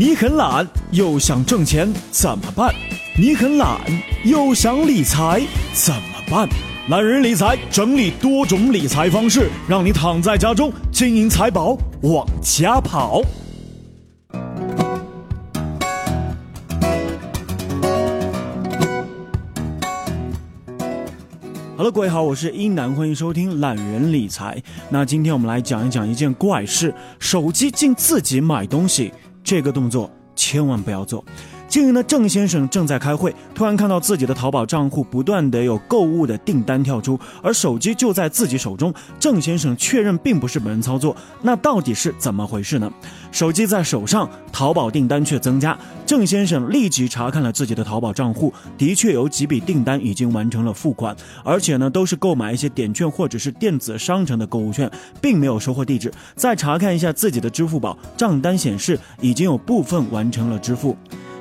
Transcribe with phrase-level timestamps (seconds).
[0.00, 2.74] 你很懒又想挣钱怎么办？
[3.18, 3.78] 你很懒
[4.24, 5.42] 又想理财
[5.74, 6.48] 怎么办？
[6.88, 13.20] 懒人理财整理多种理财方式，让你躺在家中，金银财宝往家跑。
[21.76, 24.62] Hello，各位好，我是一南，欢迎收听懒人理财。
[24.88, 29.12] 那今天我们来讲一讲一件怪事：手机竟自己买东西，
[29.50, 31.24] 这个动作千万不要做。
[31.70, 38.92] 经营的郑先生正在开会，突然看到自己的淘宝账户不断的有购物的订单跳出，而手机就在自己手中。
[39.20, 42.92] 郑先生确认并不是本人操作，那到底是怎么回事呢？
[43.30, 45.78] 手机在手上，淘宝订单却增加。
[46.04, 56.12] 郑先生立即查看了自己的淘宝账户，的确有几笔订单已经完成了付款，而且呢都是购买一些点券或者是电子商城的购物券，并没有收货地址。
[56.34, 60.96] 再查看一下自己的支付宝账单，显示已经有部分完成了支付。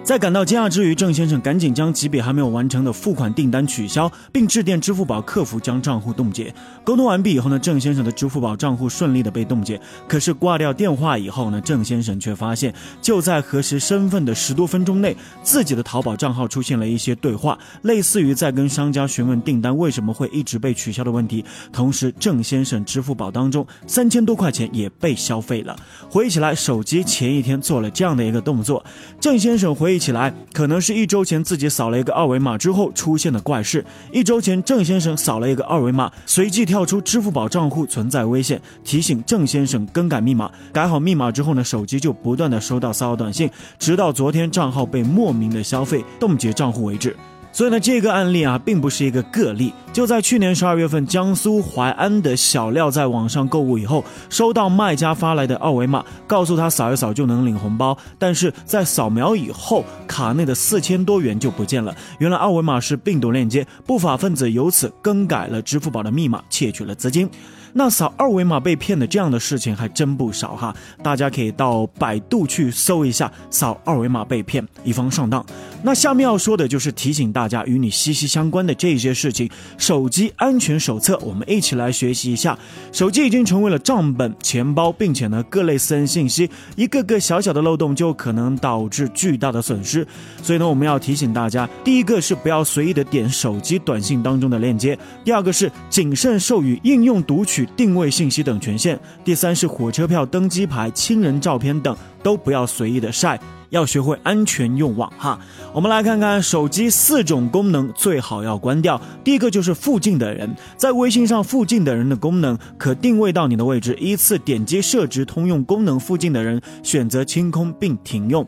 [0.10, 6.52] 在感到惊讶之余，郑先生赶紧将几笔还没有完成的付款订单取消，并致电支付宝客服将账户冻结。
[6.84, 9.80] 沟通完毕以后呢，郑先生的支付宝账户顺利的被冻结。
[10.08, 21.46] 可是挂掉电话以后呢，郑先生却发现，就在核实身份的十多分钟内，自己的淘宝账号出现了一些对话，类似于在跟商家询问订单为什么会一直被取消的问题。
[21.72, 25.78] 同时，郑先生支付宝当中三千多块钱也被消费了。
[26.10, 28.84] 回忆起来，手机前一天做了这样的一个动作。
[29.20, 29.99] 郑先生回忆。
[30.00, 33.86] 起来，可能是一周前自己扫了一个二维码之后出现的怪事。
[34.12, 40.50] 一周前，郑先生扫了一个二维码，随即跳出支付宝账户存在危险，提醒郑先生更改密码。
[40.72, 47.16] 改好密码之后呢，手机就不断的收到骚扰短信，直到昨天账号被莫名的消费冻结账户为止。
[47.52, 49.74] 所以呢，这个案例啊，并不是一个个例。
[49.92, 57.98] 就在去年十二月份，江苏淮安的小廖在网上购物以后，收到卖家发来的二维码，告诉他扫一扫就能领红包。
[58.18, 61.94] 但是在扫描以后，卡内的四千多元就不见了。
[62.20, 67.30] 原来二维码是病毒链接，不法分子由此更改了支付宝的密码，窃取了资金。
[67.74, 75.46] 那扫二维码被骗的这样的事情还真不少哈，大家可以到百度去搜一下“扫二维码被骗，以防上当”。
[75.84, 79.50] 那下面要说的就是提醒大家与你息息相关的这些事情。
[79.78, 82.58] 手机安全手册，我们一起来学习一下。
[82.92, 90.06] 手机已经成为了账本、钱包，并且呢各类私人信息，一个个小小的漏洞就可能导致巨大的损失。
[90.42, 99.00] 所以呢，我们要提醒大家，第一个是不要随意的点手机短信当中的链接；第二个是谨慎授予应用读取定位信息等权限。
[99.24, 103.40] 第三是火车票、登机牌、亲人照片等都不要随意的晒，
[103.70, 105.40] 要学会安全用网哈。
[105.74, 109.00] 我们来看看手机四种功能最好要关掉。
[109.24, 118.48] 第一个就是附近的人，在微信上附近的人的功能可定位到你的位置，依次点击设置通用功能，附近的人选择清空并停用。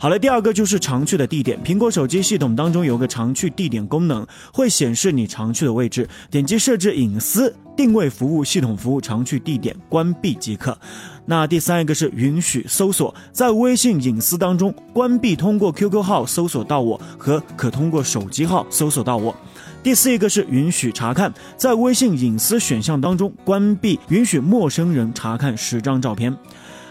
[0.00, 1.60] 好了，第二个就是常去的地点。
[1.64, 6.08] 苹果手机系统当中有个常去地点功能，会显示你常去的位置。
[6.30, 10.78] 点击设置隐私定位服务系统服务常去地点关闭即可。
[11.26, 19.34] 那第三一个是允许搜索，在微信隐私当中关闭通过 QQ 号搜索到我和可通过手机号搜索到我。
[19.82, 26.36] 第四一个是允许查看，在微信隐私选项当中关闭允许陌生人查看十张照片。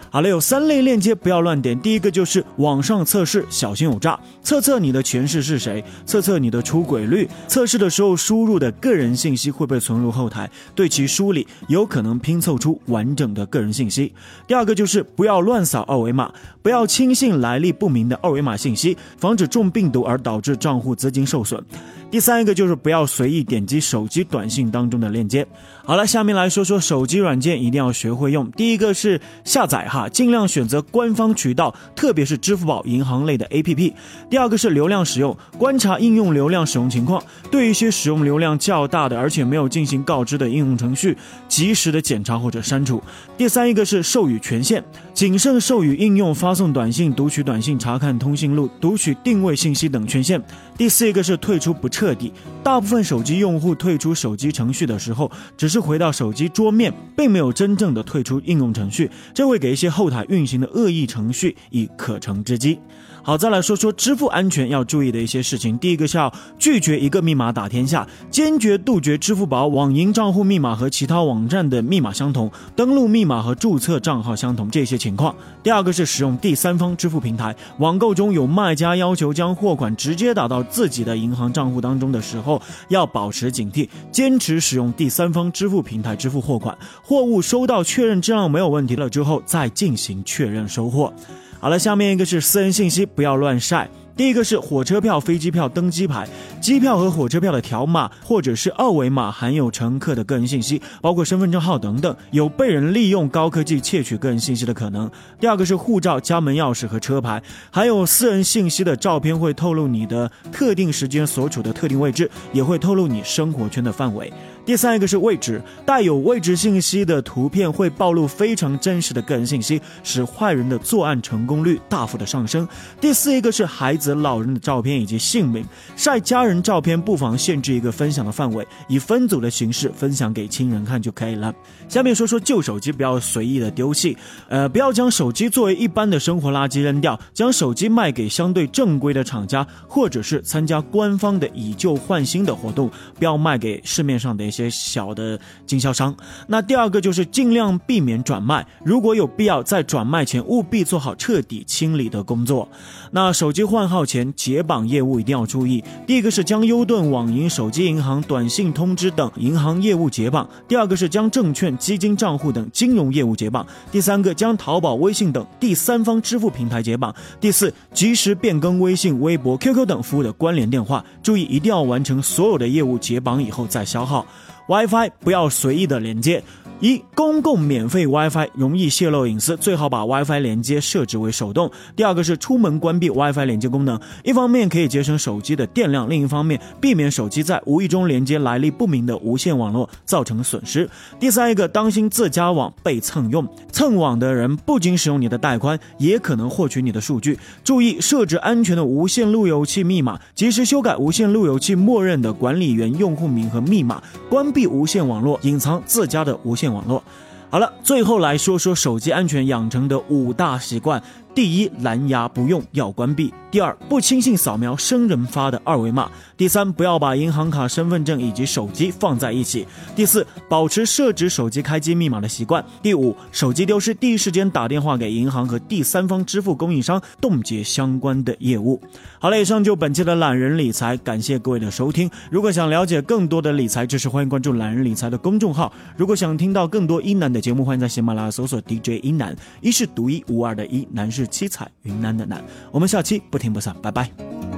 [0.10, 1.78] 好了，有三类链接不要乱点。
[1.80, 4.18] 第一个就是网上测试，小心有诈。
[4.42, 7.28] 测测你的前世是谁，测测你的出轨率。
[7.48, 14.14] 测试的时候输入的个人信息会被存入后台，对其梳理，有可能拼凑出完整的个人信息。
[14.48, 16.32] 第二个就是不要乱扫二维码，
[16.62, 21.62] 不要轻信来历不明的二维码信息，防止中病毒而导致账户资金受损。
[22.10, 25.46] 第三一个就是不要随意点击手机短信当中的链接。
[25.84, 28.50] 好了，下面来说说手机软件一定要学会用。
[28.52, 33.94] 第一个是下载哈，尽量选择官方渠道，特别是支付宝、银行类的 APP。
[34.30, 43.02] 第二个是流量使用，观察应用流量使用情况，对一些使用流量较大的而且没有进行告知的应用程序，及时的检查或者删除。
[43.38, 50.42] 第三一个是授予权限，谨慎授予应用发送短信、读取短信、查看通讯录、读取定位信息等权限。
[50.78, 52.32] 第四一个是退出不彻底，
[52.64, 62.78] 大部分手机用户退出手机程序的时候，只是回到手机桌面，并没有真正的退出应用程序，这会给一些后台运行的恶意程序以可乘之机。
[63.24, 65.78] 好，再来说说支付安全要注意的一些事情。
[65.80, 75.36] 第一个是要拒绝一个密码打天下，坚决杜绝支付宝、网银账户密码和其他网站的密码相同，登录密码和注册账号相同这些情况。
[75.62, 86.78] 第二个是使用第三方支付平台，网购中有卖家要求将货款直接打到自己的银行账户当当中的时候，要保持警惕，坚持使用第三方支付平台支付货款。
[87.02, 91.14] 货物收到确认质量没有问题了之后，再进行确认收货。
[91.62, 93.90] 好了，下面一个是私人信息，不要乱晒。
[94.18, 96.28] 第一个是火车票、飞机票登机牌、
[96.60, 105.10] 机票和火车票的条码或者是二维码含有乘客的个人信息，包括身份证号等等，有被人利用高科技窃取个人信息的可能。
[105.40, 114.34] 第二个是护照、家门钥匙和车牌，还有私人信息的照片会透露你的特定时间所处的特定位置，也会透露你生活圈的范围。
[114.68, 122.68] 第三一个是位置，带有位置信息的图片会暴露非常真实的个人信息，使坏人的作案成功率大幅的上升。
[123.00, 125.64] 第四一个是孩子、老人的照片以及姓名，
[125.96, 131.56] 晒家人照片不妨限制一个分享的范围，以分组的形式分享给亲人看就可以了。
[131.88, 134.18] 下面说说旧手机不要随意的丢弃，
[134.50, 144.57] 呃，不要将手机作为一般的生活垃圾扔掉，将手机卖给相对正规的厂家，或者是参加官方的以旧换新的活动，不要卖给市面上的一些。
[144.58, 146.16] 些小的经销商，
[146.48, 152.68] 那第二个就是尽量避免转卖，如果有必要，在转卖前务必做好彻底清理的工作。
[153.12, 174.26] 那手机换号前解绑业务一定要注意，第一个是将优盾、网银、手机银行、短信通知等银行业务解绑；第二个是将证券、基金账户等金融业务解绑；第三个将淘宝、微信等第三方支付平台解绑；第四，及时变更微信、微博、QQ 等服务的关联电话，注意一定要完成所有的业务解绑以后再消耗。
[174.68, 176.44] WiFi 不要随意的连接。
[176.80, 181.72] 一公共免费 WiFi 容易泄露隐私，最好把 WiFi 连接设置为手动。
[181.96, 190.88] 第二个是出门关闭 WiFi 连接功能，一方面可以节省手机的电量，另一方面避免手机在无意中连接来历不明的无线网络造成损失。
[191.20, 197.40] 第三一个，当心自家网被蹭用，蹭网的人不仅使用你的带宽，也可能获取你的数据。
[197.64, 204.00] 注意设置安全的无线路由器密码，及时修改无线路由器默认的管理员用户名和密码，
[204.30, 206.74] 关闭无线网络，隐藏自家的无线。
[206.74, 207.04] 网络，
[207.50, 211.04] 好了，最后来说说手机安全养成的五大习惯。
[211.36, 213.34] 第一，蓝牙不用，要关闭。
[213.50, 216.12] 第二，不轻信扫描生人发的二维码。
[216.36, 219.66] 第三，不要把银行卡、身份证以及手机放在一起。
[219.96, 222.64] 第四，保持设置手机开机密码的习惯。
[222.84, 228.82] 第五，手机丢失第一时间打电话给银行和第三方支付供应商，冻结相关的业务。
[229.18, 232.12] 好了，以上就本期的懒人理财，感谢各位的收听。
[232.30, 235.72] 如果想了解更多的理财知识，欢迎关注懒人理财的公众号。
[235.96, 241.26] 如果想听到更多一男的节目，欢迎在喜马拉雅搜索 DJ 一男，一是独一无二的一，男是。
[241.38, 244.57] 七彩云南的南，我们下期不听不散，拜拜。